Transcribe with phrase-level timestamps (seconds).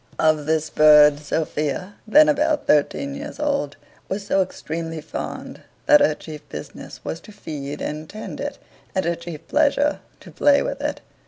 [0.17, 3.77] Of this bird, Sophia, then about thirteen years old,
[4.09, 8.57] was so extremely fond, that her chief business was to feed and tend it,
[8.95, 11.01] and her chief pleasure to play with it.